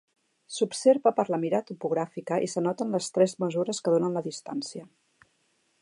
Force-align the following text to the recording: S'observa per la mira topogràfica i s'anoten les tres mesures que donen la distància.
S'observa 0.53 1.11
per 1.19 1.25
la 1.33 1.39
mira 1.43 1.59
topogràfica 1.67 2.39
i 2.47 2.49
s'anoten 2.55 2.97
les 2.99 3.13
tres 3.19 3.39
mesures 3.45 3.83
que 3.89 3.95
donen 3.97 4.19
la 4.19 4.25
distància. 4.31 4.89